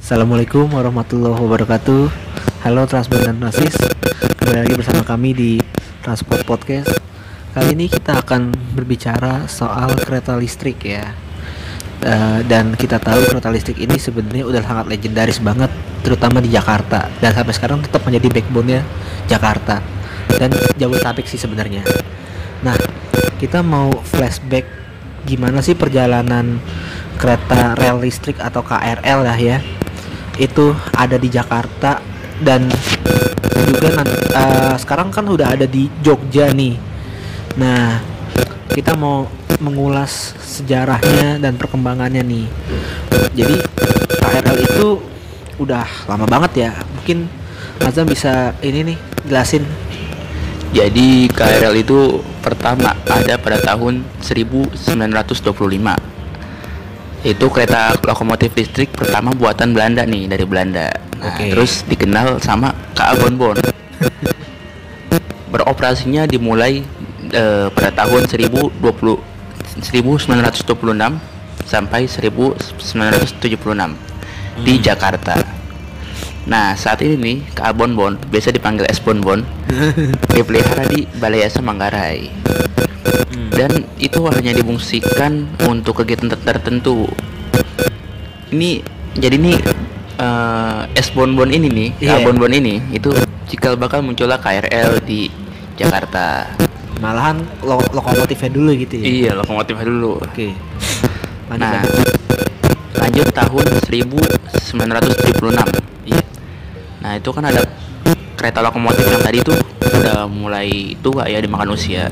[0.00, 2.08] Assalamualaikum warahmatullahi wabarakatuh.
[2.64, 3.76] Halo Transport dan Nasis.
[4.40, 5.52] Kembali lagi bersama kami di
[6.00, 6.88] Transport Podcast.
[7.52, 11.12] Kali ini kita akan berbicara soal kereta listrik ya.
[12.00, 15.68] Eh, Dan kita tahu kereta listrik ini sebenarnya udah sangat legendaris banget
[16.00, 17.12] Terutama di Jakarta.
[17.20, 18.80] Dan sampai sekarang tetap menjadi backbone-nya
[19.28, 19.84] Jakarta.
[20.32, 20.48] Dan
[20.80, 21.84] Jabodetabek sih sebenarnya.
[22.64, 22.80] Nah
[23.36, 24.64] kita mau flashback
[25.28, 26.56] gimana sih perjalanan
[27.20, 29.60] kereta rel listrik atau KRL lah ya
[30.38, 31.98] itu ada di Jakarta
[32.40, 32.70] dan
[33.70, 36.74] juga nanti, eh, sekarang kan udah ada di Jogja nih.
[37.58, 38.00] Nah,
[38.70, 39.26] kita mau
[39.60, 42.46] mengulas sejarahnya dan perkembangannya nih.
[43.36, 43.56] Jadi
[44.18, 44.88] KRL itu
[45.60, 46.72] udah lama banget ya.
[46.96, 47.28] Mungkin
[47.80, 49.64] Azam bisa ini nih jelasin.
[50.70, 56.19] Jadi KRL itu pertama ada pada tahun 1925.
[57.20, 60.88] Itu kereta lokomotif listrik pertama buatan Belanda nih dari Belanda.
[61.20, 61.52] Nah, Oke.
[61.52, 63.60] terus dikenal sama KA Bonbon.
[65.52, 66.80] Beroperasinya dimulai
[67.28, 69.84] eh, pada tahun 1020 1926
[71.68, 75.36] sampai 1976 di Jakarta.
[76.48, 79.44] Nah, saat ini nih KA Bonbon, biasa dipanggil S Bonbon,
[80.34, 82.39] dipelihara di Balai Yasa Manggarai.
[83.50, 85.32] Dan itu hanya difungsikan
[85.64, 87.06] untuk kegiatan ter- tertentu.
[88.50, 88.82] Ini
[89.14, 89.56] jadi nih
[90.16, 92.24] eh, S Bonbon ini nih, KA Iya.
[92.24, 93.10] Bonbon ini itu
[93.46, 95.30] cikal bakal munculnya KRL di
[95.74, 96.50] Jakarta.
[97.00, 99.04] Malahan lo- lokomotifnya dulu gitu ya.
[99.04, 100.20] Iya, lokomotifnya dulu.
[100.20, 100.52] Oke.
[101.48, 102.14] Lanjut, Nah, lanjut.
[102.94, 105.66] lanjut tahun 1976.
[106.04, 106.22] Iya.
[107.00, 107.64] Nah, itu kan ada
[108.36, 109.56] kereta lokomotif yang tadi tuh
[109.90, 112.06] udah mulai tua ya dimakan usia.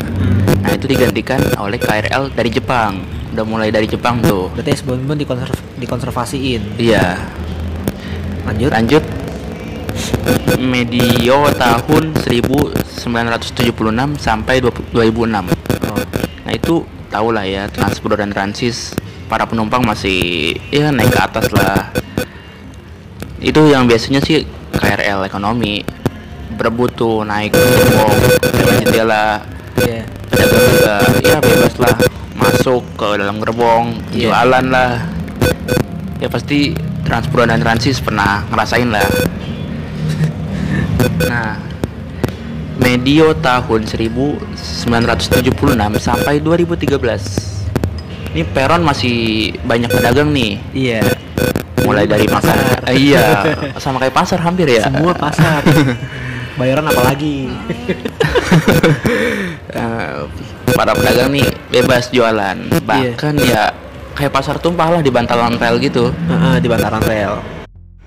[0.62, 2.98] Nah, itu digantikan oleh KRL dari Jepang.
[3.34, 4.50] Udah mulai dari Jepang tuh.
[4.52, 6.80] Berarti es bonbon dikonserv dikonservasiin.
[6.80, 7.18] Iya.
[8.48, 8.72] Lanjut.
[8.74, 9.04] Lanjut
[10.58, 15.54] medio tahun 1976 sampai 20- 2006.
[15.88, 15.98] Oh.
[16.46, 18.94] Nah itu tau lah ya Transpro dan Transis
[19.28, 21.92] para penumpang masih ya naik ke atas lah.
[23.38, 24.42] Itu yang biasanya sih
[24.74, 25.82] KRL ekonomi
[26.58, 28.12] berebut tuh naik gerbong
[28.52, 29.26] lewat jendela
[29.78, 30.02] Iya.
[30.28, 31.94] pedagang juga ya bebas lah
[32.34, 34.28] masuk ke dalam gerbong Iya.
[34.28, 34.90] jualan lah
[36.18, 39.00] ya pasti Transpro dan Transis pernah ngerasain lah
[41.24, 41.56] nah
[42.78, 45.50] medio tahun 1976
[45.96, 47.58] sampai 2013
[48.28, 51.00] ini peron masih banyak pedagang nih Iya.
[51.82, 52.52] mulai dari Pasar.
[52.52, 53.24] pasar iya
[53.82, 55.62] sama kayak pasar hampir ya Semua pasar.
[56.58, 57.36] Bayaran apa lagi?
[59.68, 60.20] Eh,
[60.72, 62.56] para pedagang nih bebas jualan
[62.88, 63.70] bahkan ya
[64.16, 67.36] kayak pasar tumpah lah di bantalan rel gitu Heeh, di bantaran rel.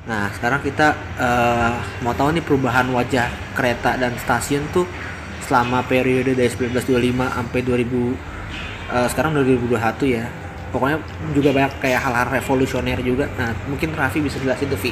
[0.10, 4.90] Nah, sekarang kita eh, mau tahu nih perubahan wajah kereta dan stasiun tuh
[5.46, 10.26] selama periode dari 1925 sampai 2000 eh, sekarang 2021 ya.
[10.74, 10.98] Pokoknya
[11.38, 13.30] juga banyak kayak hal-hal revolusioner juga.
[13.38, 14.92] Nah, mungkin Raffi bisa jelasin tuh, Vi.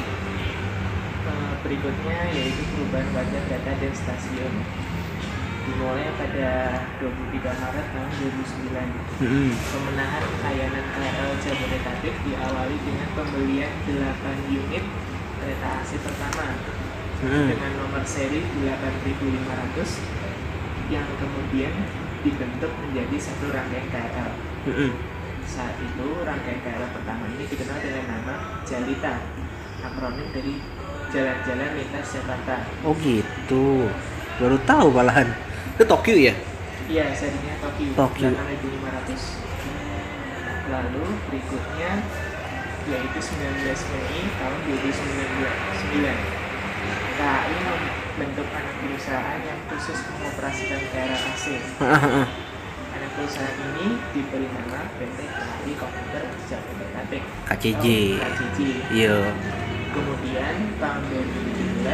[1.70, 4.54] Berikutnya yaitu perubahan wajah kereta dan stasiun
[5.70, 9.50] dimulai pada 23 Maret tahun 2009 Mm-mm.
[9.54, 14.82] pemenahan layanan KRL Jabodetabek diawali dengan pembelian 8 unit
[15.38, 16.58] kereta AC pertama
[17.22, 17.46] Mm-mm.
[17.54, 21.74] dengan nomor seri 8500 yang kemudian
[22.26, 24.30] dibentuk menjadi satu rangkaian KRL
[24.74, 24.90] Mm-mm.
[25.46, 29.22] saat itu rangkaian KRL pertama ini dikenal dengan nama Jalita
[29.86, 30.79] akronim dari
[31.10, 33.90] Jalan-Jalan Lintas Jakarta Oh gitu.
[34.38, 35.26] Baru tahu malahan.
[35.74, 36.34] Itu Tokyo ya?
[36.86, 38.30] Iya, serinya Tokyo, Tokyo.
[38.30, 39.42] 8500.
[40.70, 41.90] Lalu berikutnya
[42.88, 46.16] yaitu 19 Mei tahun 2009.
[47.20, 51.44] KAI membentuk anak perusahaan yang khusus mengoperasikan KRL AC.
[52.96, 57.86] Anak perusahaan ini diberi nama PT KAI Komputer Jabodetabek KCJ.
[58.18, 58.58] KCJ.
[58.90, 59.30] Iya.
[60.00, 61.84] Kemudian tahun 2017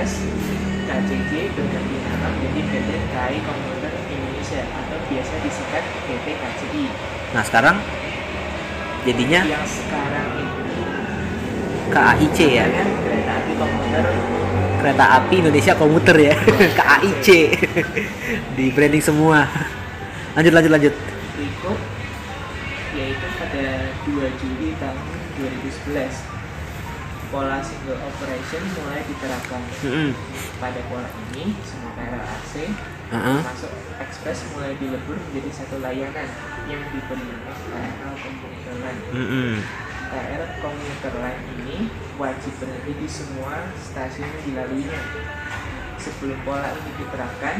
[0.86, 6.84] KCJ berganti nama menjadi PT KAI Komputer Indonesia atau biasa disingkat PT KCI.
[7.34, 7.76] Nah, sekarang
[9.02, 10.82] jadinya Yang sekarang itu
[11.90, 12.64] KAIC ya.
[12.70, 14.04] namanya Kereta Api Komputer
[14.78, 16.34] Kereta Api Indonesia Komuter ya.
[16.78, 17.28] KAIC.
[18.56, 19.50] Di branding semua.
[20.38, 20.94] Lanjut lanjut lanjut.
[21.34, 21.78] berikut
[22.96, 25.04] yaitu pada 2 Juli tahun
[25.36, 26.35] 2011
[27.30, 29.62] pola single operation mulai diterapkan.
[29.82, 30.10] Mm-mm.
[30.62, 32.52] Pada pola ini semua KRL AC
[33.06, 33.38] Heeh.
[33.42, 36.28] masuk ekspres mulai dilebur menjadi satu layanan
[36.70, 39.02] yang diberi KRL Komuter Line.
[39.14, 39.52] Mm-mm.
[40.06, 45.02] KRL komuter lain ini wajib berhenti di semua stasiun yang dilaluinya.
[45.98, 47.56] Sebelum pola ini diterapkan,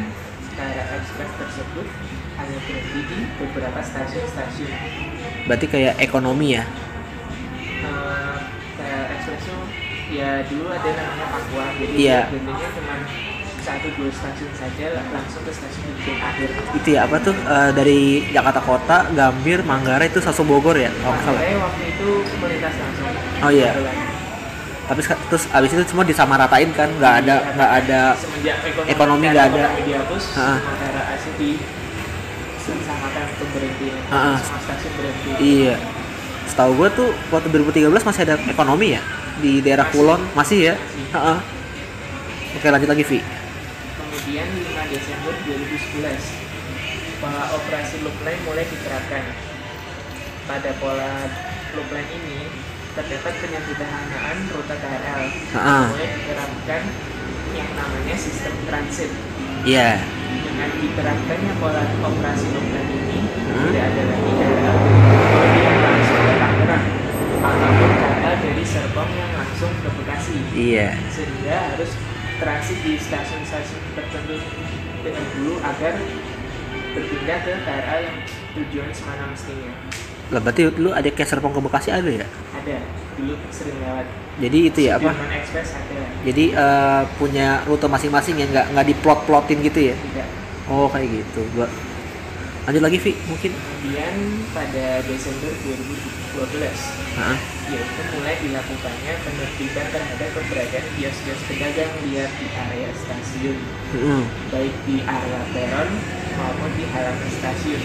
[0.55, 1.87] KRL Express tersebut
[2.39, 4.73] hanya berhenti di beberapa stasiun-stasiun.
[5.51, 6.65] Berarti kayak ekonomi ya?
[9.29, 9.57] Itu
[10.09, 12.21] ya dulu ada namanya Pakuan, jadi Iya.
[12.31, 12.95] berhentinya cuma
[13.59, 16.49] satu dua stasiun saja langsung ke stasiun tujuan akhir.
[16.73, 18.01] Itu ya apa tuh eh, dari
[18.31, 20.95] Jakarta Kota, Gambir, Manggarai itu Saso Bogor ya?
[21.03, 21.43] Oh, salah.
[21.43, 22.09] Makanya waktu itu
[22.39, 23.11] melintas langsung.
[23.43, 23.71] Oh, iya.
[23.75, 23.97] Kebetulan.
[24.87, 26.87] Tapi terus abis itu semua disamaratain kan?
[26.95, 29.63] Nggak ada nggak ada semenjak ekonomi, ekonomi nggak ada.
[29.67, 31.51] ekonomi dihapus daerah asli di
[32.63, 34.39] samakan untuk berhenti Ha-ha.
[34.39, 35.75] semua stasiun berhenti Iya.
[36.47, 39.03] Setahu gue tuh waktu 2013 masih ada ekonomi ya
[39.37, 39.95] di daerah Masih.
[39.95, 40.75] Kulon masih ya.
[41.13, 41.39] Heeh.
[42.55, 43.21] Oke lanjut lagi Vi.
[43.97, 46.19] kemudian 5 Desember 2011
[47.17, 49.23] pola operasi loop line mulai diterapkan
[50.45, 51.13] pada pola
[51.73, 52.39] loop line ini
[52.93, 55.23] terdapat penyederhanaan rute KRL
[55.87, 56.83] mulai diterapkan
[57.53, 59.11] yang namanya sistem transit
[59.63, 60.01] Iya.
[60.43, 63.69] dengan diterapkannya pola operasi loop line ini Hmm.
[63.69, 64.77] tidak ada lagi KRL
[65.31, 66.85] dari yang langsung ke Tangerang
[67.39, 70.97] ataupun KRL dari Serpong yang langsung ke Bekasi Iya.
[71.13, 71.93] sehingga harus
[72.41, 74.37] transit di stasiun-stasiun tertentu
[75.05, 75.95] terlebih dulu agar
[76.97, 78.17] berpindah ke KRL yang
[78.57, 79.71] tujuan semana mestinya
[80.33, 82.27] Lah berarti lu ada kayak Serpong ke Bekasi ada ya?
[82.57, 82.77] ada
[83.15, 84.07] dulu sering lewat
[84.43, 85.13] Jadi itu ya apa?
[85.13, 89.95] Express ada Jadi eh, punya rute masing-masing ya nggak nggak diplot-plotin gitu ya?
[89.95, 90.29] tidak
[90.67, 91.47] Oh kayak gitu.
[91.55, 91.71] Gua
[92.67, 93.53] lanjut lagi Vi mungkin.
[93.55, 94.15] kemudian
[94.51, 96.59] pada Desember 2012
[97.15, 97.39] Heeh.
[97.69, 103.59] yaitu mulai dilakukannya penertiban terhadap keberadaan kios-kios pedagang liar di area stasiun
[103.95, 104.23] Heeh.
[104.51, 105.91] baik di area peron
[106.37, 107.81] maupun di halaman stasiun.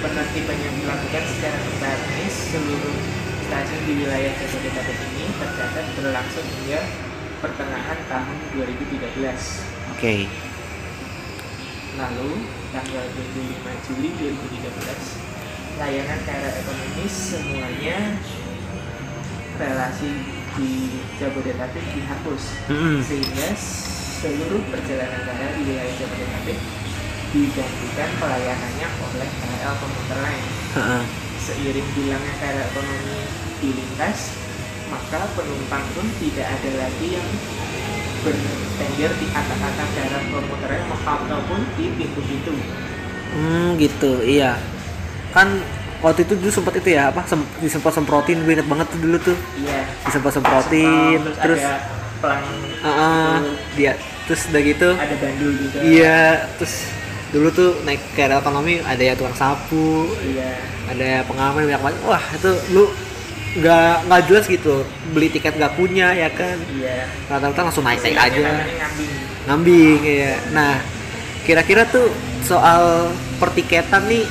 [0.00, 2.96] Penertiban yang dilakukan secara teknis seluruh
[3.40, 6.80] stasiun di wilayah Jabodetabek ini tercatat berlangsung hingga
[7.40, 9.64] pertengahan tahun 2013.
[9.94, 10.28] Oke.
[11.94, 12.30] Lalu,
[12.74, 18.18] tanggal 25 Juli 2013, layanan KRL ekonomis semuanya
[19.54, 20.10] relasi
[20.58, 20.70] di
[21.22, 22.42] Jabodetabek dihapus.
[22.98, 23.48] Sehingga
[24.18, 26.58] seluruh perjalanan KRL di wilayah Jabodetabek
[27.30, 30.44] digantikan pelayanannya oleh KRL komuter lain.
[31.46, 33.18] Seiring bilangnya KRL ekonomi
[33.62, 34.34] dilintas,
[34.90, 37.28] maka penumpang pun tidak ada lagi yang
[38.24, 42.52] bertengger di atas-atas KRL komuter lain ataupun di pintu-pintu.
[43.36, 44.12] Hmm gitu.
[44.24, 44.56] Iya.
[45.36, 45.60] Kan
[46.00, 47.22] waktu itu dulu sempat itu ya apa?
[47.28, 49.36] Sem disemprot semprotin gue inget banget tuh dulu tuh.
[49.60, 49.80] Iya.
[50.08, 51.76] Disemprot semprotin terus, terus ada
[52.24, 52.44] pelang
[52.80, 53.34] Heeh.
[53.76, 53.92] dia
[54.24, 54.88] terus udah gitu.
[54.96, 55.78] ada bandul juga.
[55.84, 56.74] Iya, terus
[57.28, 60.64] dulu tuh naik KRL ekonomi ada ya tukang sapu, Iya.
[60.88, 61.98] ada pengamen banyak banget.
[62.08, 62.88] Wah, itu lu
[63.54, 64.82] nggak nggak jelas gitu.
[65.14, 66.58] Beli tiket nggak punya ya kan.
[66.74, 67.06] Iya.
[67.30, 68.50] Rata-rata langsung naik naik Istilahnya aja.
[68.82, 69.12] ngambing.
[69.46, 70.34] ngambing ya.
[70.50, 70.72] Nah,
[71.46, 72.10] kira-kira tuh
[72.42, 74.24] soal pertiketan nih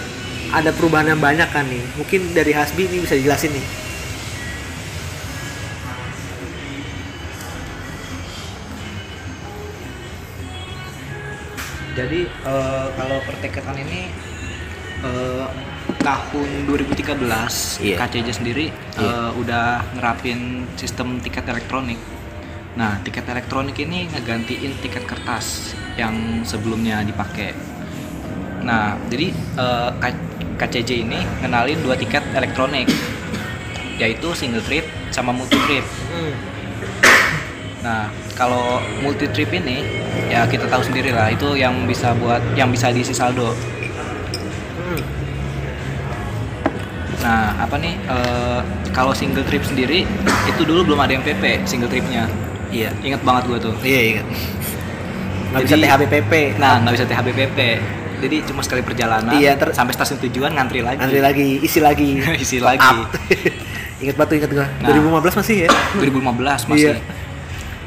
[0.53, 1.83] ada perubahan yang banyak kan nih.
[1.97, 3.65] Mungkin dari Hasbi nih bisa dijelasin nih.
[11.93, 14.09] Jadi eh, kalau pertiketan ini
[15.05, 15.45] eh,
[16.03, 17.97] tahun 2013 Iya.
[17.97, 19.01] KCJ sendiri Iya.
[19.01, 20.39] eh, udah nerapin
[20.75, 21.97] sistem tiket elektronik.
[22.73, 26.13] Nah, tiket elektronik ini ngegantiin tiket kertas yang
[26.43, 27.55] sebelumnya dipakai.
[28.61, 30.21] Nah, jadi eh, K-
[30.55, 32.91] KCJ ini ngenalin dua tiket elektronik,
[33.95, 35.85] yaitu single trip sama multi trip.
[37.79, 39.83] Nah, kalau multi trip ini
[40.25, 43.51] ya kita tahu sendiri lah itu yang bisa buat yang bisa diisi saldo.
[47.23, 48.59] Nah, apa nih eh,
[48.91, 50.03] kalau single trip sendiri
[50.45, 52.27] itu dulu belum ada MPP single tripnya.
[52.67, 52.91] Iya.
[52.99, 53.73] Ingat banget gua tuh.
[53.79, 54.21] Iya, iya.
[55.53, 56.33] Nggak bisa Jadi- THBPP.
[56.59, 57.59] Nah, nggak bisa THBPP.
[58.23, 60.99] Jadi cuma sekali perjalanan Iya, ter- sampai stasiun tujuan ngantri lagi.
[60.99, 62.19] Antri lagi, isi lagi.
[62.43, 62.95] Isi lagi.
[64.03, 64.67] ingat batu ingat gua.
[64.83, 64.91] Nah.
[64.91, 65.69] 2015 masih ya?
[65.95, 66.91] 2015 masih.
[66.91, 67.22] Iya.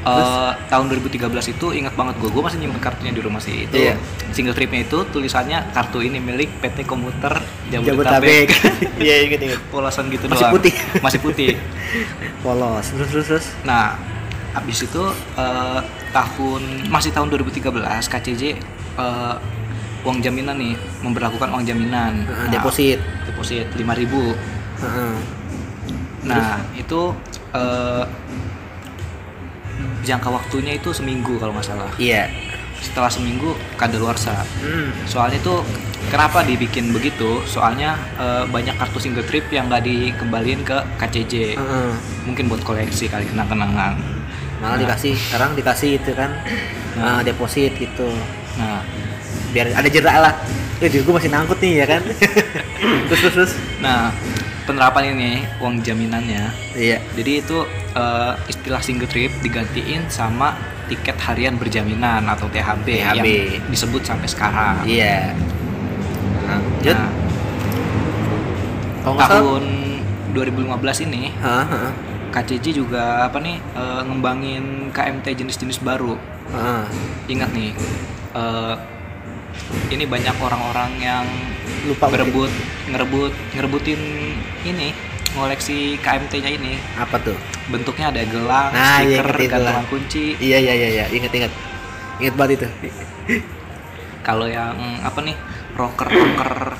[0.07, 3.67] Eh, tahun 2013 itu ingat banget gue, gue masih nyimpen kartunya di rumah sih.
[3.67, 3.99] Itu Iya.
[4.31, 8.47] single tripnya itu tulisannya kartu ini milik PT Komuter Jabodetabek.
[9.03, 9.59] Iya, ingat ingat.
[9.67, 10.53] Polosan gitu Masih doang.
[10.55, 10.73] putih.
[11.03, 11.47] Masih putih.
[12.45, 12.85] Polos.
[12.87, 13.45] Terus terus terus.
[13.61, 13.99] Nah,
[14.55, 15.03] habis itu
[15.35, 18.43] eh, tahun masih tahun 2013 KCJ
[18.97, 19.35] eh,
[20.07, 20.73] uang jaminan nih
[21.03, 22.23] memperlakukan uang jaminan.
[22.23, 22.97] Nah, deposit.
[23.27, 24.33] Deposit 5000
[24.77, 25.13] Heeh.
[26.23, 27.01] Nah, itu
[27.51, 28.03] eh,
[30.01, 31.89] jangka waktunya itu seminggu kalau nggak salah.
[31.97, 32.29] Iya.
[32.77, 34.93] setelah seminggu kadaluarsa Hmm.
[35.03, 35.65] soalnya itu
[36.07, 41.89] kenapa dibikin begitu soalnya eh, banyak kartu single trip yang nggak dikembaliin ke KCJ Heeh.
[42.23, 43.97] mungkin buat koleksi kali kenang-kenangan
[44.57, 44.77] Malah Nah.
[44.77, 46.29] dikasih sekarang dikasih itu kan
[46.95, 47.17] Nah.
[47.17, 48.13] eh, deposit gitu.
[48.55, 48.85] nah
[49.49, 50.33] Biar ada jerak lah.
[50.77, 52.01] Eh, gue masih nangkut nih ya kan.
[53.09, 53.51] terus terus terus.
[53.79, 54.13] nah
[54.67, 56.99] penerapan ini uang jaminannya Iya.
[57.15, 60.53] jadi itu eh, istilah single trip digantiin sama
[60.85, 63.25] tiket harian berjaminan atau THB, THB.
[63.25, 63.25] yang
[63.67, 65.31] disebut sampai sekarang Iya.
[66.45, 66.59] Nah.
[66.85, 67.09] Nah,
[69.17, 69.63] salah- tahun
[70.33, 71.91] 2015 ini Hah, hah,
[72.29, 76.15] KCJ juga apa nih eh, ngembangin KMT jenis-jenis baru.
[76.49, 76.83] hah.
[77.25, 77.71] Ingat nih,
[78.33, 78.75] eh,
[79.89, 81.25] ini banyak orang-orang yang
[81.87, 82.51] Lupa berebut,
[82.87, 83.99] ngerebut, ngerebutin
[84.63, 84.91] ini
[85.33, 86.79] ngoleksi KMT-nya ini.
[86.97, 87.37] Apa tuh?
[87.67, 89.51] Bentuknya ada gelang, Nah, iya, stiker, itu.
[89.51, 90.25] gantungan kunci.
[90.39, 91.53] Iya iya iya iya, inget inget.
[92.17, 92.67] Inget banget itu.
[94.23, 95.35] Kalau yang apa nih,
[95.75, 96.75] rocker-rocker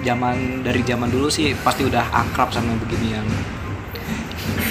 [0.00, 3.24] zaman dari zaman dulu sih pasti udah akrab sama beginian.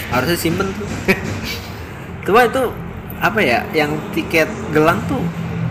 [0.10, 0.88] Harusnya simpen tuh.
[2.26, 2.64] Cuma itu
[3.20, 3.62] apa ya?
[3.74, 5.22] Yang tiket gelang tuh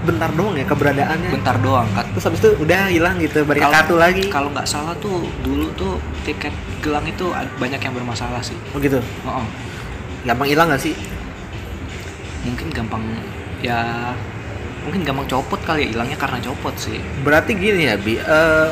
[0.08, 1.30] bentar doang ya keberadaannya.
[1.36, 2.08] Bentar doang kan.
[2.16, 4.24] Terus habis itu udah hilang gitu, balik Kalau- kartu lagi.
[4.32, 7.28] Kalau nggak salah tuh dulu tuh tiket gelang itu
[7.60, 8.56] banyak yang bermasalah sih.
[8.72, 9.04] Oh gitu.
[9.28, 9.46] Oh, oh.
[10.24, 10.96] Gampang hilang gak sih?
[12.46, 13.04] mungkin gampang
[13.60, 14.14] ya
[14.86, 16.96] mungkin gampang copot kali ya hilangnya karena copot sih.
[17.20, 18.16] Berarti gini ya, Bi.
[18.16, 18.68] Eh,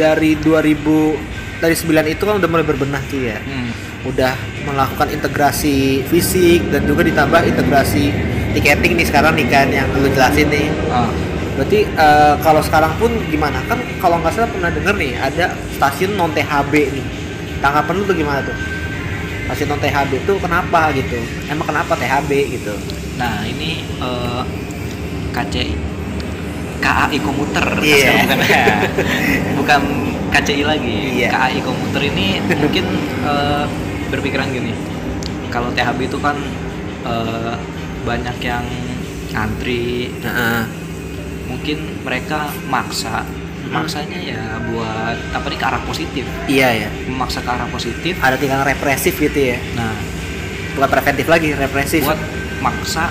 [0.00, 1.12] dari 2000
[1.58, 3.36] dari 9 itu kan udah mulai berbenah tuh ya.
[3.36, 3.68] Hmm.
[4.08, 4.32] Udah
[4.64, 8.14] melakukan integrasi fisik dan juga ditambah integrasi
[8.50, 10.68] tiketing nih sekarang nih kan yang lu jelasin nih.
[10.88, 11.08] Ah,
[11.54, 13.58] Berarti eh, kalau sekarang pun gimana?
[13.66, 17.04] Kan kalau nggak salah pernah denger nih ada stasiun non THB nih.
[17.58, 18.54] Tanggapan lu tuh gimana tuh?
[19.44, 21.18] Stasiun non THB itu kenapa gitu?
[21.46, 22.74] Emang kenapa THB gitu?
[23.16, 24.42] Nah ini eh,
[25.28, 25.74] KCI
[26.78, 28.22] KAI komuter Iya.
[28.22, 28.38] sekarang bukan
[29.58, 29.82] bukan
[30.30, 31.28] KCI lagi Iya.
[31.28, 32.84] KAI komuter ini mungkin
[33.24, 33.64] eh,
[34.08, 34.70] berpikiran gini
[35.50, 36.38] kalau THB itu kan
[37.02, 37.54] eh,
[38.00, 38.64] banyak yang
[39.30, 40.62] antri Heeh.
[41.44, 43.24] mungkin mereka maksa
[43.68, 46.88] maksanya ya buat apa nih ke arah positif Iya ya.
[47.04, 49.58] memaksa ke arah positif Ada tingkatan represif gitu ya.
[49.74, 49.92] nah
[50.72, 52.00] Bukan preventif lagi, represif.
[52.02, 52.16] buat
[52.60, 53.10] maksa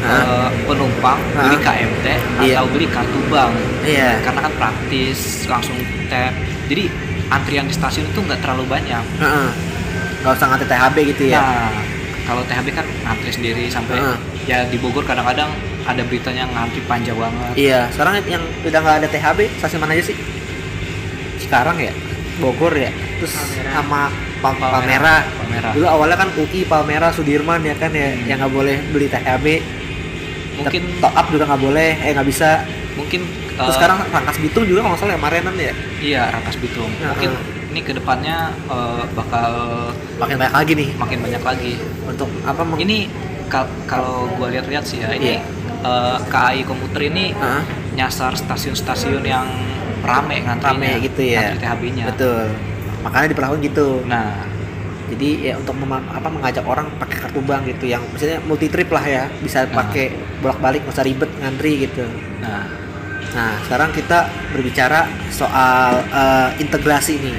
[0.00, 1.42] eh, penumpang Hah?
[1.42, 2.06] beli KMT
[2.40, 2.54] Iya.
[2.56, 4.20] atau beli kartu bank Iya.
[4.22, 5.74] karena kan praktis langsung
[6.06, 6.32] tap
[6.66, 6.86] jadi
[7.28, 9.48] antrian di stasiun itu nggak terlalu banyak Heeh.
[10.20, 11.40] Gak usah nganti THB gitu ya.
[11.40, 11.72] nah
[12.22, 14.16] kalau THB kan ngantri sendiri sampai Hah.
[14.44, 15.50] ya di Bogor kadang-kadang
[15.82, 20.04] ada beritanya ngantri panjang banget Iya, sekarang yang udah nggak ada THB, stasiun mana aja
[20.06, 20.16] sih?
[21.38, 21.90] Sekarang ya,
[22.38, 23.72] Bogor ya, terus Palmerah.
[23.74, 24.00] sama
[24.40, 24.72] Pal Palmerah.
[24.72, 25.20] Palmerah.
[25.36, 25.72] Palmerah.
[25.72, 28.24] Dulu awalnya kan UI, Palmerah, Sudirman ya kan ya, Hmm.
[28.24, 29.46] yang nggak boleh beli THB.
[30.52, 32.50] mungkin top up juga nggak boleh, eh nggak bisa.
[32.92, 36.56] mungkin Terus eh, sekarang Rangkas Bitung juga kalau nggak salah ya, Marenan ya, iya Rangkas
[36.56, 37.59] Bitung Nah, mungkin eh.
[37.70, 38.36] Ini ke depannya
[38.66, 39.50] eh, bakal
[40.16, 41.72] makin banyak lagi nih makin banyak lagi
[42.04, 42.62] untuk apa?
[42.76, 43.06] ini
[43.46, 45.40] kal- kalau gue lihat-lihat sih ya ini Iya.
[45.80, 47.62] eh, KAI komuter ini Heeh,
[47.94, 49.46] nyasar stasiun-stasiun yang
[50.00, 51.40] rame ngantrinya rame gitu ya.
[51.46, 52.44] ngantri THB-nya Betul.
[53.00, 53.88] Makanya diperlakukan gitu.
[54.04, 54.44] nah
[55.10, 59.02] jadi ya untuk apa mengajak orang pakai kartu bank gitu yang misalnya multi trip lah
[59.02, 59.82] ya bisa Nah.
[59.82, 60.06] pakai
[60.38, 62.06] bolak balik nggak usah ribet ngantri gitu
[62.38, 62.62] nah
[63.30, 64.18] nah sekarang kita
[64.50, 67.36] berbicara soal eh, integrasi nih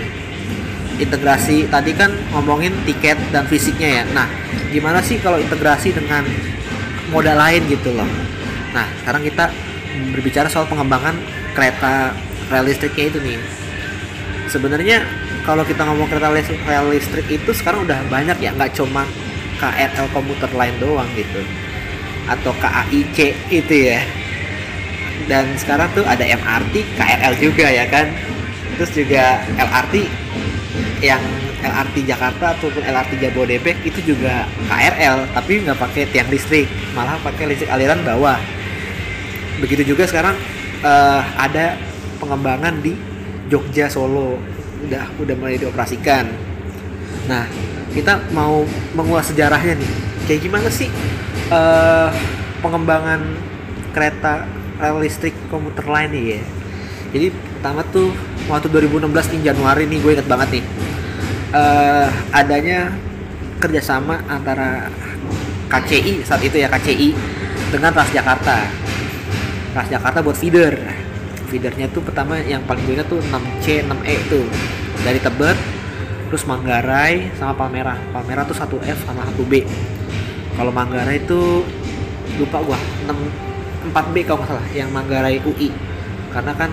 [1.01, 4.03] integrasi tadi kan ngomongin tiket dan fisiknya ya.
[4.13, 4.27] Nah
[4.69, 6.23] gimana sih kalau integrasi dengan
[7.09, 8.07] moda lain gitu loh?
[8.71, 9.49] Nah sekarang kita
[10.15, 11.17] berbicara soal pengembangan
[11.57, 12.15] kereta
[12.47, 13.39] rel listriknya itu nih.
[14.47, 15.03] Sebenarnya
[15.41, 19.03] kalau kita ngomong kereta rel listrik itu sekarang udah banyak ya nggak cuma
[19.57, 21.41] KRL komuter lain doang gitu.
[22.29, 23.17] Atau KAIC
[23.49, 24.01] itu ya.
[25.29, 28.09] Dan sekarang tuh ada MRT KRL juga ya kan.
[28.77, 30.09] Terus juga LRT
[31.01, 31.21] yang
[31.65, 37.49] LRT Jakarta ataupun LRT Jabodebek itu juga KRL tapi nggak pakai tiang listrik malah pakai
[37.49, 38.37] listrik aliran bawah.
[39.57, 40.37] Begitu juga sekarang
[40.85, 41.77] eh, ada
[42.21, 42.93] pengembangan di
[43.49, 44.37] Jogja Solo.
[44.85, 46.29] Udah udah mulai dioperasikan.
[47.25, 47.45] Nah
[47.91, 49.91] kita mau mengulas sejarahnya nih.
[50.29, 50.89] Kayak gimana sih
[51.49, 52.09] eh,
[52.61, 53.21] pengembangan
[53.91, 54.45] kereta
[54.77, 56.41] rel listrik komuter lain nih ya?
[57.11, 58.13] Jadi pertama tuh
[58.49, 60.63] waktu 2016 nih Januari nih gue inget banget nih.
[61.51, 62.95] Eh, adanya
[63.59, 64.87] kerjasama antara
[65.67, 67.13] KCI saat itu ya KCI
[67.69, 68.57] dengan Transjakarta.
[69.75, 70.73] Transjakarta buat feeder.
[71.51, 74.45] Feedernya tuh pertama yang paling gue ingat tuh 6C 6E tuh.
[75.01, 75.57] Dari Tebet
[76.31, 79.67] terus Manggarai sama Palmerah Palmerah tuh 1F sama 1B
[80.55, 81.59] kalau Manggarai itu
[82.39, 85.75] lupa gua 6 4B kalau nggak salah yang Manggarai UI
[86.31, 86.71] karena kan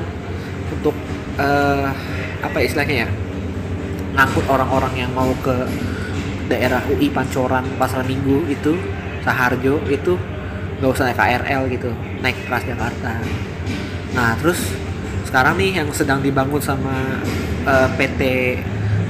[0.71, 0.95] untuk
[1.39, 1.87] eh,
[2.43, 3.09] apa ya istilahnya ya
[4.19, 5.55] ngangkut orang-orang yang mau ke
[6.51, 8.75] daerah UI Pancoran Pasar Minggu itu
[9.23, 10.19] Saharjo itu
[10.79, 11.91] nggak usah naik KRL gitu
[12.23, 13.15] naik Transjakarta
[14.15, 14.59] nah terus
[15.27, 17.23] sekarang nih yang sedang dibangun sama
[17.67, 18.21] eh, PT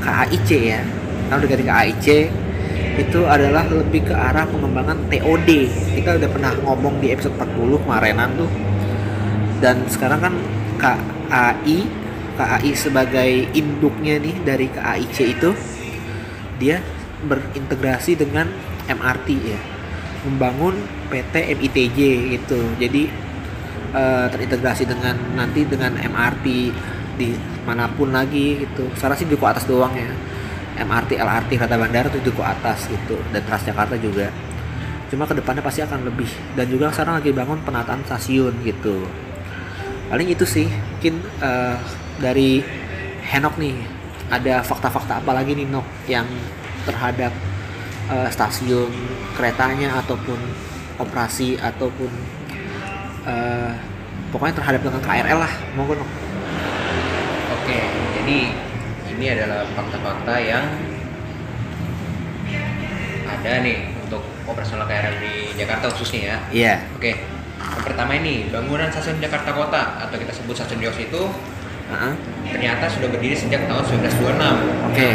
[0.04, 0.82] KAIC ya
[1.28, 2.06] kalau udah ganti KAIC
[2.98, 5.48] itu adalah lebih ke arah pengembangan TOD
[5.94, 8.50] kita udah pernah ngomong di episode 40 kemarinan tuh.
[9.62, 10.34] Dan sekarang kan
[10.78, 11.78] KAI
[12.38, 15.50] KAI sebagai induknya nih dari KAIC itu
[16.62, 16.78] dia
[17.26, 18.46] berintegrasi dengan
[18.86, 19.60] MRT ya.
[20.22, 20.78] Membangun
[21.10, 21.98] PT MITJ
[22.38, 22.58] gitu.
[22.78, 23.10] Jadi
[23.94, 26.46] eh, terintegrasi dengan nanti dengan MRT
[27.18, 27.34] di
[27.66, 28.86] mana pun lagi gitu.
[28.94, 30.10] Sekarang sih duku atas doang ya.
[30.78, 33.18] MRT LRT kereta bandara tuh duku atas gitu.
[33.34, 34.30] Dan Transjakarta juga.
[35.10, 36.30] Cuma ke depannya pasti akan lebih.
[36.54, 39.02] Dan juga sekarang lagi bangun penataan stasiun gitu.
[40.08, 41.76] Paling itu sih mungkin eh,
[42.18, 42.62] dari
[43.28, 43.76] Henok nih.
[44.28, 46.28] Ada fakta-fakta apa lagi nih Nok yang
[46.84, 47.32] terhadap
[48.12, 48.92] eh, stasiun
[49.32, 50.36] keretanya ataupun
[51.00, 52.10] operasi ataupun
[53.24, 53.72] eh,
[54.34, 55.52] pokoknya terhadap dengan KRL lah.
[55.78, 56.10] Monggo Nok.
[57.60, 57.78] Oke,
[58.20, 58.38] jadi
[59.16, 60.64] ini adalah fakta-fakta yang
[63.28, 66.36] ada nih untuk operasional KRL di Jakarta khususnya ya.
[66.52, 66.74] iya.
[66.96, 67.12] Oke,
[67.60, 71.22] yang pertama ini bangunan stasiun Jakarta Kota atau kita sebut stasiun Dios itu
[71.88, 72.12] Heeh.
[72.48, 74.92] ternyata sudah berdiri sejak tahun 1926.
[74.92, 75.10] oke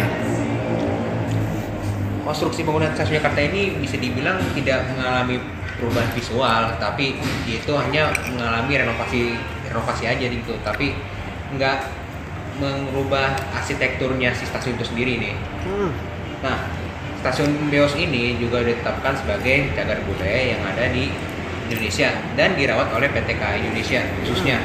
[2.24, 5.44] Konstruksi bangunan stasiun Jakarta ini bisa dibilang tidak mengalami
[5.76, 9.36] perubahan visual, tapi itu hanya mengalami renovasi
[9.68, 10.96] renovasi aja gitu, tapi
[11.60, 11.84] nggak
[12.64, 15.36] mengubah arsitekturnya si stasiun itu sendiri nih.
[15.68, 15.92] Hmm.
[16.40, 16.58] Nah,
[17.20, 21.12] stasiun Beos ini juga ditetapkan sebagai cagar budaya yang ada di
[21.68, 24.64] Indonesia dan dirawat oleh PT KAI Indonesia khususnya.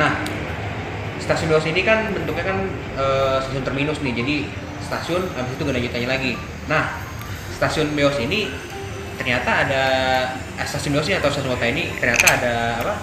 [0.00, 0.24] Nah,
[1.20, 2.58] stasiun Beos ini kan bentuknya kan
[2.96, 4.36] eh, stasiun terminus nih, jadi
[4.80, 6.32] stasiun habis itu gak ada lanjutannya lagi.
[6.66, 6.98] Nah,
[7.54, 8.50] stasiun Beos ini
[9.20, 9.82] ternyata ada
[10.56, 12.94] eh, stasiun ini atau stasiun kota ini ternyata ada apa?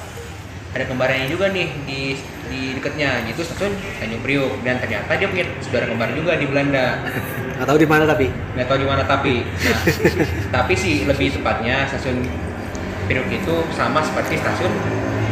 [0.75, 2.13] Ada kembarannya juga nih di
[2.47, 7.01] di dekatnya, yaitu stasiun Tanjung Priok dan ternyata dia punya saudara kembar juga di Belanda.
[7.57, 8.27] Nggak tahu di mana tapi.
[8.53, 9.35] Nggak tahu di mana tapi.
[9.47, 9.79] Nah,
[10.53, 12.21] tapi sih lebih tepatnya stasiun
[13.07, 14.73] Priok itu sama seperti stasiun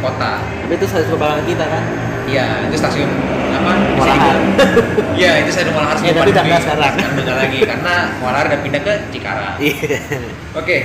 [0.00, 0.40] kota.
[0.40, 1.84] Tapi itu stasiun kebanggaan kita kan
[2.26, 3.10] iya itu stasiun
[3.52, 4.44] apa dibilang-
[5.20, 6.60] iya itu stasiun Walahar Ya, sebelum tapi udah pandemi.
[6.60, 6.92] sekarang.
[6.92, 9.98] Sekarang nggak lagi karena Walahar udah pindah ke Cikarang iya
[10.52, 10.78] oke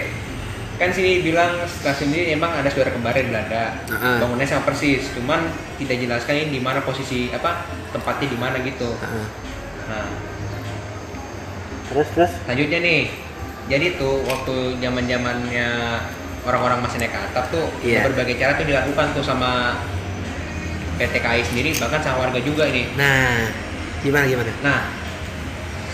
[0.77, 4.17] kan sini bilang stasiun ini emang ada saudara kembarnya di Belanda Heeh.
[4.17, 5.45] bangunannya sama persis cuman
[5.77, 9.25] tidak jelaskan ini di mana posisi apa tempatnya di mana gitu Heeh.
[9.86, 10.10] nah
[11.86, 13.01] terus terus Selanjutnya nih,
[13.67, 15.69] jadi tuh waktu zaman zamannya
[16.41, 18.08] orang-orang masih naik atap tuh Iya.
[18.08, 19.75] berbagai cara tuh dilakukan tuh sama
[21.02, 22.94] PT KAI sendiri bahkan sama warga juga ini.
[22.94, 23.50] nah
[24.06, 24.86] gimana gimana Nah,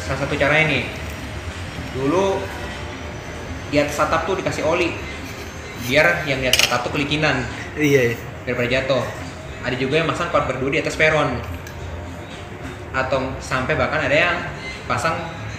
[0.03, 0.83] salah satu caranya nih,
[1.95, 2.43] dulu
[3.71, 4.91] di atas atap tuh dikasih oli
[5.87, 7.43] biar yang di atas atap tuh kelikinan
[7.79, 8.17] iya iya.
[8.43, 9.03] daripada jatuh.
[9.63, 11.39] Ada juga yang masang kuat berdua di atas peron
[12.95, 14.35] atau sampai bahkan ada yang
[14.87, 15.15] pasang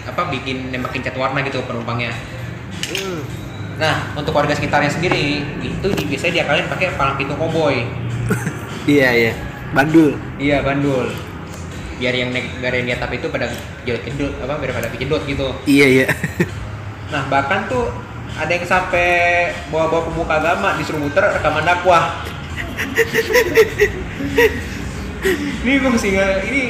[0.09, 2.13] apa bikin nembakin cat warna gitu penumpangnya.
[2.89, 3.21] Hmm.
[3.79, 7.85] Nah, untuk warga sekitarnya sendiri itu biasanya diakalin pakai palang pintu koboi.
[8.89, 9.33] iya iya
[9.71, 11.13] bandul Iya, bandul.
[11.99, 13.51] Biar yang naik biar yang di atap itu pada
[13.83, 15.51] jedot apa biar pada kejedot gitu.
[15.67, 16.07] iya iya
[17.13, 17.91] Nah, bahkan tuh
[18.33, 22.21] ada yang sampai bawa-bawa pemuka agama disuruh muter rekaman dakwah.
[25.65, 26.63] ini gue mesti nggak ini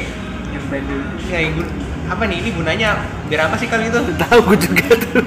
[0.49, 1.75] yang bandul ya, yang gun-
[2.09, 2.89] apa nih ini gunanya
[3.29, 4.01] biar apa sih kali itu?
[4.17, 5.23] tahu gue juga tuh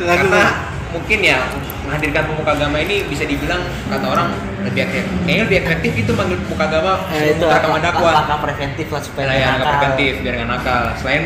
[0.00, 0.42] karena
[0.90, 1.38] mungkin ya
[1.82, 4.28] menghadirkan pemuka agama ini bisa dibilang kata orang
[4.60, 8.12] lebih efektif kayaknya lebih efektif itu manggil pemuka agama Eh, itu suruh rekaman langkah, dakwah.
[8.14, 9.70] Langkah preventif lah supaya Nah, nggak ya, nakal.
[9.70, 10.82] preventif biar nggak nakal.
[10.94, 11.22] Selain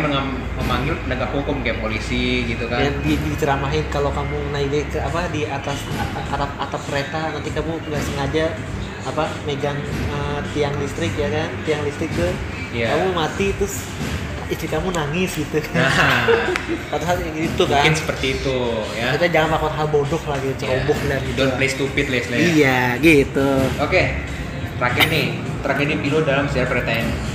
[0.55, 2.79] memanggil penegak hukum kayak polisi gitu kan.
[2.81, 5.79] Dan di, diceramahin kalau kamu naik di, ke- apa di atas
[6.25, 8.45] atap atap kereta nanti kamu nggak sengaja
[9.05, 9.77] apa megang
[10.09, 11.49] eh, tiang listrik ya kan?
[11.65, 12.31] Tiang listrik tuh
[12.71, 12.91] Iya.
[12.91, 13.87] kamu mati terus
[14.55, 15.83] istri kamu nangis gitu kan.
[15.83, 16.25] Nah.
[16.95, 17.83] Atau gitu kan.
[17.83, 18.59] Mungkin seperti itu
[18.95, 19.19] ya.
[19.19, 20.57] Kita jangan melakukan hal bodoh lagi Ya.
[20.63, 21.37] ceroboh dan gitu.
[21.37, 23.49] Don't play stupid lah iya gitu.
[23.83, 24.03] Oke
[24.79, 25.27] terakhir nih.
[25.65, 26.69] Terakhir ini pilu dalam sejarah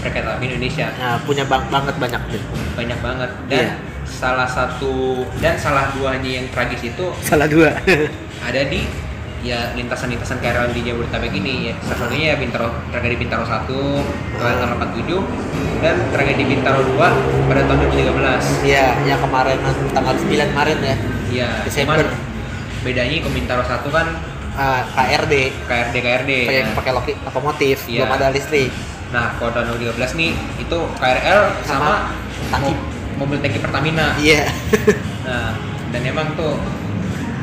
[0.05, 0.87] kereta api Indonesia.
[0.95, 2.43] Nah punya bang banget banyak nih
[2.77, 3.29] banyak banget.
[3.49, 3.73] Dan Iya.
[4.05, 7.73] salah satu dan salah duanya yang tragis itu salah dua.
[8.47, 8.85] ada di
[9.39, 13.71] ya lintasan-lintasan KRL di Jabodetabek ini ya salah satunya ya Bintaro tragedi Bintaro 1
[14.35, 15.15] tahun 87
[15.79, 16.99] dan tragedi Bintaro 2
[17.47, 19.57] pada tahun 2013 Iya, yang kemarin
[19.89, 20.95] tanggal 9 kemarin ya.
[21.31, 21.95] ya Desember.
[21.97, 22.11] cuman
[22.81, 24.07] bedanya Komintaro satu kan
[24.51, 26.31] Ah, KRD KRD KRD.
[26.43, 28.03] pakai Nah, pakai loki- lokomotif Iya.
[28.03, 28.67] belum ada listrik
[29.09, 31.93] Nah, kalau tahun 2013 nih itu KRL sama, Sama
[32.51, 32.75] tangki.
[32.75, 32.83] mo-
[33.17, 34.19] mobil tangki Pertamina.
[34.19, 34.51] iya
[35.21, 35.55] Nah,
[35.89, 36.59] dan emang tuh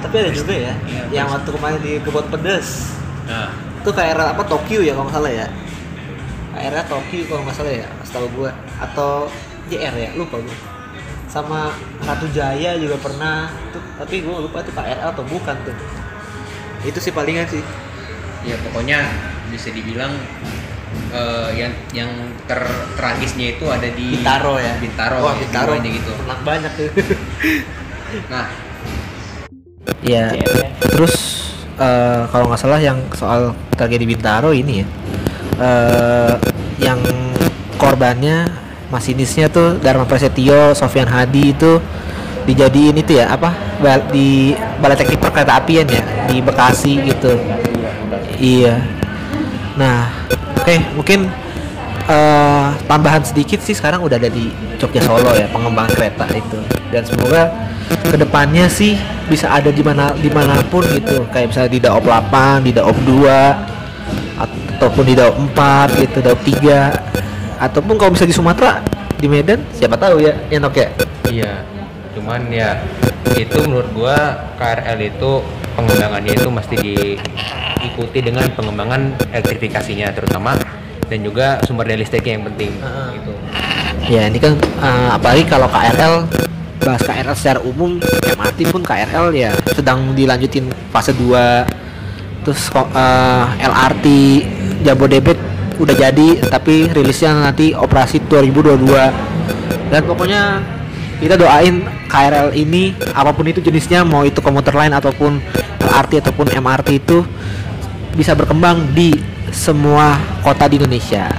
[0.06, 2.94] tapi ada juga ya Iya, yang waktu kemarin di kebun pedes.
[3.26, 3.50] Nah.
[3.82, 5.46] Itu KRL apa Tokyo ya kalau nggak salah ya?
[6.54, 8.50] KRL Tokyo kalau nggak salah ya setahu gua.
[8.78, 9.26] Atau
[9.66, 10.56] JR ya lupa gua.
[11.26, 11.74] Sama
[12.06, 13.50] Ratu Jaya juga pernah.
[13.74, 15.76] Tuh tapi gua lupa itu KRL atau bukan tuh.
[16.86, 17.62] Itu sih palingan sih.
[18.46, 19.02] Ya pokoknya
[19.50, 20.14] bisa dibilang
[21.10, 22.10] eh, yang yang
[22.46, 22.62] ter
[22.94, 24.78] tragisnya itu ada di Bintaro ya?
[24.78, 26.12] Bintaro, wah ya, Bintaro jiwanya gitu.
[26.26, 26.90] Enak banyak tuh.
[28.30, 28.46] Nah,
[30.06, 30.30] ya
[30.78, 31.14] terus
[31.76, 34.86] eh, kalau nggak salah yang soal tragedi Bintaro ini ya
[35.60, 36.34] eh,
[36.78, 37.02] yang
[37.76, 38.46] korbannya
[38.86, 41.82] masinisnya tuh Dharma Prasetyo, Sofian Hadi itu
[42.46, 43.50] dijadiin itu ya apa
[43.82, 47.34] bal- di balai teknik perkereta apian ya di Bekasi gitu.
[48.38, 48.78] Iya.
[49.74, 50.06] Nah
[50.54, 51.26] oke mungkin
[52.08, 56.58] eh, tambahan sedikit sih sekarang udah ada di Jogja Solo ya pengembangan kereta itu.
[56.90, 57.50] Dan semoga
[57.86, 61.26] ke depannya sih bisa ada di mana di mana pun gitu.
[61.30, 63.76] Kayak misalnya di Daop 8 di Daop 2
[64.76, 68.84] ataupun di Daop 4 gitu Daop 3 ataupun kalau bisa di Sumatera
[69.16, 70.88] di Medan siapa tahu ya Enok ya?
[71.26, 71.52] Iya,
[72.12, 72.84] cuman ya
[73.34, 74.16] itu menurut gua
[74.60, 75.40] KRL itu
[75.74, 80.56] pengembangannya itu mesti diikuti dengan pengembangan elektrifikasinya terutama
[81.06, 83.08] dan juga sumber daya listriknya yang penting Heeh.
[83.18, 83.32] gitu.
[84.06, 86.14] Ya ini kan eh, apalagi kalau KRL
[86.82, 87.98] bahas KRL secara umum
[88.36, 94.06] MRT pun KRL ya sedang dilanjutin fase 2 terus kok eh, LRT
[94.86, 95.38] Jabodebek
[95.76, 100.42] udah jadi tapi rilisnya nanti operasi 2022 dan pokoknya
[101.20, 105.42] kita doain KRL ini apa pun itu jenisnya mau itu komuter lain ataupun
[105.80, 107.24] LRT ataupun MRT itu
[108.16, 111.30] bisa berkembang di semua kota di Indonesia.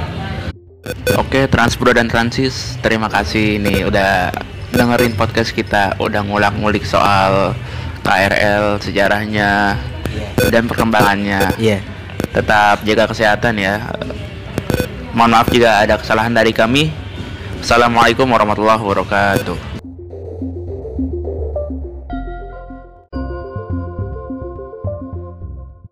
[1.19, 4.31] Oke, Transpro dan Transis, terima kasih nih udah
[4.71, 7.51] dengerin podcast kita, udah ngulik-ngulik soal
[8.07, 9.75] KRL, sejarahnya,
[10.47, 11.59] dan perkembangannya.
[11.59, 11.83] Iya.
[12.31, 13.83] Tetap jaga kesehatan ya.
[15.11, 16.93] Mohon maaf jika ada kesalahan dari kami.
[17.59, 19.76] Assalamualaikum warahmatullahi wabarakatuh.